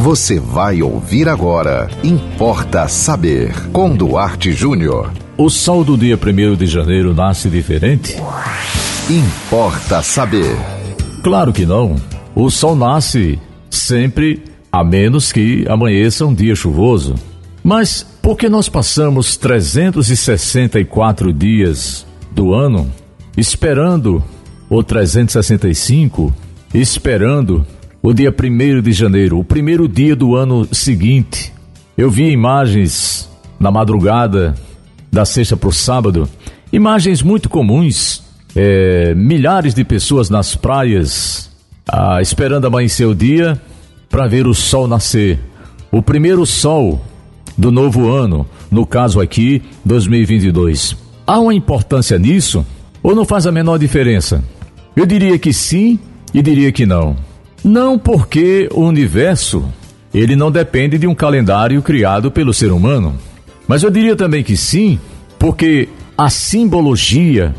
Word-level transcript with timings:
Você 0.00 0.40
vai 0.40 0.80
ouvir 0.80 1.28
agora. 1.28 1.90
Importa 2.02 2.88
saber. 2.88 3.52
Com 3.70 3.94
Duarte 3.94 4.50
Júnior. 4.50 5.12
O 5.36 5.50
sol 5.50 5.84
do 5.84 5.94
dia 5.94 6.16
1 6.16 6.56
de 6.56 6.64
janeiro 6.64 7.12
nasce 7.12 7.50
diferente? 7.50 8.16
Importa 9.10 10.02
saber. 10.02 10.56
Claro 11.22 11.52
que 11.52 11.66
não. 11.66 11.96
O 12.34 12.48
sol 12.48 12.74
nasce 12.74 13.38
sempre, 13.68 14.42
a 14.72 14.82
menos 14.82 15.32
que 15.32 15.66
amanheça 15.68 16.24
um 16.24 16.32
dia 16.32 16.54
chuvoso. 16.54 17.14
Mas 17.62 18.02
por 18.22 18.38
que 18.38 18.48
nós 18.48 18.70
passamos 18.70 19.36
364 19.36 21.30
dias 21.30 22.06
do 22.32 22.54
ano 22.54 22.90
esperando, 23.36 24.24
ou 24.70 24.82
365, 24.82 26.34
esperando 26.72 27.66
o 28.02 28.14
dia 28.14 28.34
1 28.34 28.80
de 28.80 28.92
janeiro, 28.92 29.38
o 29.38 29.44
primeiro 29.44 29.86
dia 29.86 30.16
do 30.16 30.34
ano 30.34 30.66
seguinte. 30.72 31.52
Eu 31.96 32.10
vi 32.10 32.30
imagens 32.30 33.28
na 33.58 33.70
madrugada 33.70 34.54
da 35.12 35.24
sexta 35.24 35.56
para 35.56 35.68
o 35.68 35.72
sábado, 35.72 36.28
imagens 36.72 37.22
muito 37.22 37.48
comuns, 37.48 38.22
é, 38.56 39.14
milhares 39.14 39.74
de 39.74 39.84
pessoas 39.84 40.30
nas 40.30 40.56
praias, 40.56 41.50
ah, 41.86 42.22
esperando 42.22 42.66
amanhecer 42.66 43.06
o 43.06 43.14
dia 43.14 43.60
para 44.08 44.26
ver 44.26 44.46
o 44.46 44.54
sol 44.54 44.88
nascer. 44.88 45.38
O 45.92 46.00
primeiro 46.00 46.46
sol 46.46 47.04
do 47.56 47.70
novo 47.70 48.08
ano, 48.08 48.48
no 48.70 48.86
caso 48.86 49.20
aqui, 49.20 49.62
2022. 49.84 50.96
Há 51.26 51.38
uma 51.38 51.52
importância 51.52 52.18
nisso 52.18 52.64
ou 53.02 53.14
não 53.14 53.24
faz 53.24 53.46
a 53.46 53.52
menor 53.52 53.78
diferença? 53.78 54.42
Eu 54.96 55.04
diria 55.04 55.38
que 55.38 55.52
sim 55.52 55.98
e 56.32 56.40
diria 56.40 56.72
que 56.72 56.86
não. 56.86 57.29
Não 57.62 57.98
porque 57.98 58.68
o 58.72 58.80
universo, 58.80 59.64
ele 60.14 60.34
não 60.34 60.50
depende 60.50 60.98
de 60.98 61.06
um 61.06 61.14
calendário 61.14 61.82
criado 61.82 62.30
pelo 62.30 62.54
ser 62.54 62.72
humano. 62.72 63.16
Mas 63.68 63.82
eu 63.82 63.90
diria 63.90 64.16
também 64.16 64.42
que 64.42 64.56
sim, 64.56 64.98
porque 65.38 65.88
a 66.16 66.30
simbologia, 66.30 67.54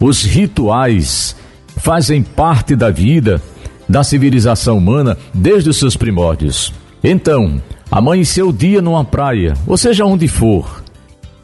os 0.00 0.22
rituais 0.22 1.36
fazem 1.76 2.22
parte 2.22 2.74
da 2.74 2.90
vida 2.90 3.40
da 3.88 4.02
civilização 4.02 4.78
humana 4.78 5.16
desde 5.32 5.70
os 5.70 5.76
seus 5.76 5.96
primórdios. 5.96 6.72
Então, 7.04 7.62
amanhecer 7.90 8.42
o 8.42 8.52
dia 8.52 8.82
numa 8.82 9.04
praia, 9.04 9.54
ou 9.66 9.76
seja 9.76 10.04
onde 10.04 10.26
for, 10.26 10.82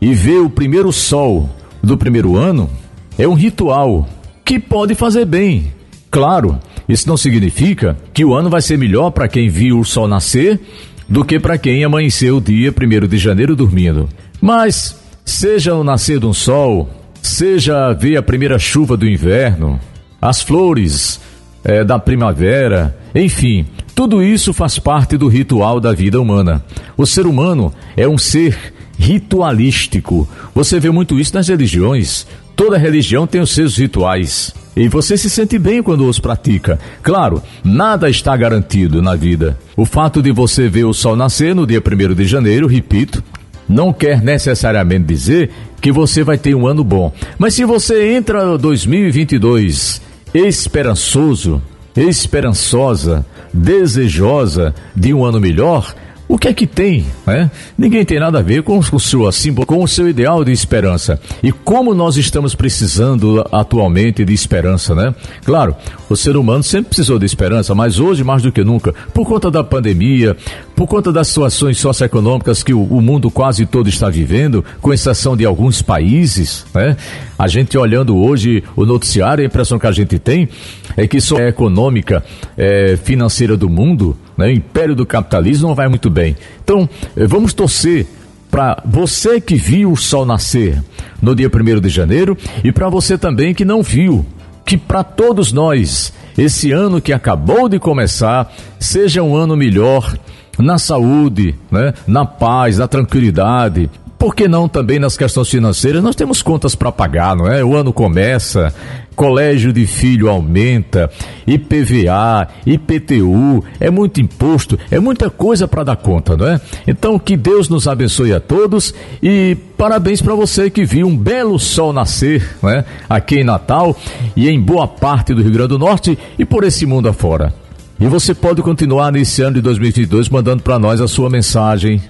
e 0.00 0.14
ver 0.14 0.38
o 0.38 0.50
primeiro 0.50 0.92
sol 0.92 1.50
do 1.82 1.96
primeiro 1.96 2.36
ano, 2.36 2.70
é 3.18 3.26
um 3.26 3.34
ritual 3.34 4.06
que 4.44 4.58
pode 4.58 4.94
fazer 4.94 5.24
bem. 5.24 5.72
Claro, 6.10 6.58
isso 6.88 7.08
não 7.08 7.16
significa 7.16 7.96
que 8.14 8.24
o 8.24 8.34
ano 8.34 8.48
vai 8.48 8.62
ser 8.62 8.78
melhor 8.78 9.10
para 9.10 9.28
quem 9.28 9.48
viu 9.48 9.78
o 9.78 9.84
sol 9.84 10.08
nascer 10.08 10.60
do 11.08 11.24
que 11.24 11.38
para 11.38 11.58
quem 11.58 11.84
amanheceu 11.84 12.36
o 12.36 12.40
dia 12.40 12.72
1 12.72 13.06
de 13.06 13.18
janeiro 13.18 13.54
dormindo. 13.54 14.08
Mas, 14.40 14.98
seja 15.24 15.74
o 15.74 15.84
nascer 15.84 16.18
de 16.18 16.26
um 16.26 16.32
sol, 16.32 16.88
seja 17.22 17.92
ver 17.92 18.16
a 18.16 18.22
primeira 18.22 18.58
chuva 18.58 18.96
do 18.96 19.06
inverno, 19.06 19.80
as 20.20 20.40
flores 20.40 21.20
é, 21.64 21.84
da 21.84 21.98
primavera, 21.98 22.96
enfim, 23.14 23.66
tudo 23.94 24.22
isso 24.22 24.52
faz 24.52 24.78
parte 24.78 25.16
do 25.16 25.28
ritual 25.28 25.80
da 25.80 25.92
vida 25.92 26.20
humana. 26.20 26.64
O 26.96 27.04
ser 27.04 27.26
humano 27.26 27.72
é 27.96 28.06
um 28.08 28.16
ser 28.16 28.56
ritualístico. 28.98 30.28
Você 30.54 30.78
vê 30.80 30.90
muito 30.90 31.18
isso 31.18 31.34
nas 31.34 31.48
religiões. 31.48 32.26
Toda 32.54 32.78
religião 32.78 33.26
tem 33.26 33.40
os 33.40 33.50
seus 33.50 33.76
rituais. 33.76 34.54
E 34.78 34.88
você 34.88 35.18
se 35.18 35.28
sente 35.28 35.58
bem 35.58 35.82
quando 35.82 36.08
os 36.08 36.20
pratica. 36.20 36.78
Claro, 37.02 37.42
nada 37.64 38.08
está 38.08 38.36
garantido 38.36 39.02
na 39.02 39.16
vida. 39.16 39.58
O 39.76 39.84
fato 39.84 40.22
de 40.22 40.30
você 40.30 40.68
ver 40.68 40.84
o 40.84 40.94
sol 40.94 41.16
nascer 41.16 41.52
no 41.52 41.66
dia 41.66 41.82
1 41.84 42.14
de 42.14 42.24
janeiro, 42.24 42.68
repito, 42.68 43.20
não 43.68 43.92
quer 43.92 44.22
necessariamente 44.22 45.04
dizer 45.04 45.50
que 45.80 45.90
você 45.90 46.22
vai 46.22 46.38
ter 46.38 46.54
um 46.54 46.64
ano 46.64 46.84
bom. 46.84 47.12
Mas 47.36 47.54
se 47.54 47.64
você 47.64 48.12
entra 48.14 48.56
2022 48.56 50.00
esperançoso, 50.32 51.60
esperançosa, 51.96 53.26
desejosa 53.52 54.72
de 54.94 55.12
um 55.12 55.24
ano 55.24 55.40
melhor, 55.40 55.92
o 56.28 56.36
que 56.36 56.46
é 56.46 56.52
que 56.52 56.66
tem? 56.66 57.06
Né? 57.26 57.50
Ninguém 57.76 58.04
tem 58.04 58.20
nada 58.20 58.38
a 58.38 58.42
ver 58.42 58.62
com 58.62 58.78
o, 58.78 59.00
seu, 59.00 59.20
com 59.66 59.82
o 59.82 59.88
seu 59.88 60.08
ideal 60.08 60.44
de 60.44 60.52
esperança. 60.52 61.18
E 61.42 61.50
como 61.50 61.94
nós 61.94 62.18
estamos 62.18 62.54
precisando 62.54 63.44
atualmente 63.50 64.24
de 64.24 64.34
esperança, 64.34 64.94
né? 64.94 65.14
Claro, 65.44 65.74
o 66.10 66.14
ser 66.14 66.36
humano 66.36 66.62
sempre 66.62 66.90
precisou 66.90 67.18
de 67.18 67.24
esperança, 67.24 67.74
mas 67.74 67.98
hoje 67.98 68.22
mais 68.22 68.42
do 68.42 68.52
que 68.52 68.62
nunca, 68.62 68.94
por 69.14 69.26
conta 69.26 69.50
da 69.50 69.64
pandemia, 69.64 70.36
por 70.76 70.86
conta 70.86 71.10
das 71.10 71.28
situações 71.28 71.78
socioeconômicas 71.78 72.62
que 72.62 72.74
o, 72.74 72.82
o 72.82 73.00
mundo 73.00 73.30
quase 73.30 73.64
todo 73.64 73.88
está 73.88 74.10
vivendo, 74.10 74.62
com 74.82 74.92
exceção 74.92 75.34
de 75.34 75.46
alguns 75.46 75.80
países, 75.80 76.66
né? 76.74 76.94
A 77.38 77.48
gente 77.48 77.78
olhando 77.78 78.16
hoje 78.16 78.62
o 78.76 78.84
noticiário, 78.84 79.42
a 79.42 79.46
impressão 79.46 79.78
que 79.78 79.86
a 79.86 79.92
gente 79.92 80.18
tem 80.18 80.48
é 80.96 81.06
que 81.06 81.20
só 81.20 81.38
a 81.38 81.48
econômica, 81.48 82.22
é, 82.56 82.98
financeira 83.02 83.56
do 83.56 83.68
mundo 83.70 84.16
né? 84.38 84.46
O 84.46 84.50
império 84.52 84.94
do 84.94 85.04
capitalismo 85.04 85.68
não 85.68 85.74
vai 85.74 85.88
muito 85.88 86.08
bem. 86.08 86.36
Então, 86.62 86.88
eh, 87.16 87.26
vamos 87.26 87.52
torcer 87.52 88.06
para 88.50 88.80
você 88.86 89.40
que 89.40 89.56
viu 89.56 89.92
o 89.92 89.96
sol 89.96 90.24
nascer 90.24 90.82
no 91.20 91.34
dia 91.34 91.50
1 91.52 91.80
de 91.80 91.88
janeiro 91.88 92.38
e 92.64 92.72
para 92.72 92.88
você 92.88 93.18
também 93.18 93.52
que 93.52 93.64
não 93.64 93.82
viu, 93.82 94.24
que 94.64 94.78
para 94.78 95.02
todos 95.02 95.52
nós 95.52 96.12
esse 96.36 96.70
ano 96.70 97.00
que 97.00 97.12
acabou 97.12 97.68
de 97.68 97.78
começar 97.78 98.50
seja 98.78 99.22
um 99.22 99.34
ano 99.34 99.56
melhor 99.56 100.16
na 100.58 100.78
saúde, 100.78 101.54
né? 101.70 101.92
na 102.06 102.24
paz, 102.24 102.78
na 102.78 102.88
tranquilidade, 102.88 103.90
por 104.18 104.34
que 104.34 104.48
não 104.48 104.68
também 104.68 104.98
nas 104.98 105.16
questões 105.16 105.48
financeiras? 105.48 106.02
Nós 106.02 106.16
temos 106.16 106.42
contas 106.42 106.74
para 106.74 106.90
pagar, 106.90 107.36
não 107.36 107.46
é? 107.46 107.64
O 107.64 107.76
ano 107.76 107.92
começa, 107.92 108.74
colégio 109.14 109.72
de 109.72 109.86
filho 109.86 110.28
aumenta, 110.28 111.08
IPVA, 111.46 112.48
IPTU, 112.66 113.64
é 113.78 113.90
muito 113.90 114.20
imposto, 114.20 114.76
é 114.90 114.98
muita 114.98 115.30
coisa 115.30 115.68
para 115.68 115.84
dar 115.84 115.96
conta, 115.96 116.36
não 116.36 116.48
é? 116.48 116.60
Então 116.86 117.18
que 117.18 117.36
Deus 117.36 117.68
nos 117.68 117.86
abençoe 117.86 118.32
a 118.32 118.40
todos 118.40 118.92
e 119.22 119.56
parabéns 119.76 120.20
para 120.20 120.34
você 120.34 120.68
que 120.68 120.84
viu 120.84 121.06
um 121.06 121.16
belo 121.16 121.56
sol 121.56 121.92
nascer, 121.92 122.56
não 122.60 122.70
é? 122.70 122.84
Aqui 123.08 123.36
em 123.36 123.44
Natal 123.44 123.96
e 124.34 124.48
em 124.48 124.60
boa 124.60 124.88
parte 124.88 125.32
do 125.32 125.42
Rio 125.42 125.52
Grande 125.52 125.68
do 125.68 125.78
Norte 125.78 126.18
e 126.36 126.44
por 126.44 126.64
esse 126.64 126.84
mundo 126.86 127.08
afora. 127.08 127.54
E 128.00 128.06
você 128.06 128.32
pode 128.32 128.62
continuar 128.62 129.10
nesse 129.12 129.42
ano 129.42 129.54
de 129.54 129.60
2022 129.60 130.28
mandando 130.28 130.62
para 130.62 130.78
nós 130.78 131.00
a 131.00 131.08
sua 131.08 131.28
mensagem, 131.28 132.00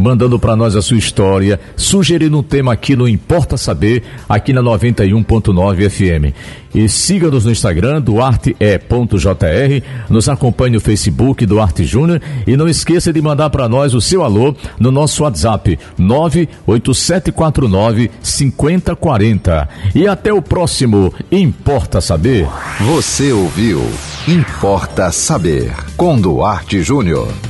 mandando 0.00 0.38
para 0.38 0.56
nós 0.56 0.74
a 0.74 0.82
sua 0.82 0.96
história, 0.96 1.60
sugerindo 1.76 2.38
um 2.38 2.42
tema 2.42 2.72
aqui 2.72 2.96
no 2.96 3.06
Importa 3.06 3.56
Saber, 3.56 4.02
aqui 4.28 4.52
na 4.52 4.62
91.9 4.62 5.90
FM. 5.90 6.34
E 6.74 6.88
siga-nos 6.88 7.44
no 7.44 7.50
Instagram, 7.50 8.00
duarte.jr, 8.00 9.82
nos 10.08 10.28
acompanhe 10.28 10.74
no 10.74 10.80
Facebook, 10.80 11.44
Duarte 11.44 11.84
Júnior, 11.84 12.22
e 12.46 12.56
não 12.56 12.68
esqueça 12.68 13.12
de 13.12 13.20
mandar 13.20 13.50
para 13.50 13.68
nós 13.68 13.92
o 13.92 14.00
seu 14.00 14.22
alô 14.22 14.54
no 14.78 14.90
nosso 14.90 15.24
WhatsApp, 15.24 15.78
98749 15.98 18.10
5040. 18.22 19.68
E 19.94 20.06
até 20.06 20.32
o 20.32 20.40
próximo 20.40 21.12
Importa 21.30 22.00
Saber. 22.00 22.48
Você 22.80 23.32
ouviu 23.32 23.82
Importa 24.28 25.10
Saber, 25.10 25.72
com 25.96 26.20
Duarte 26.20 26.82
Júnior. 26.82 27.49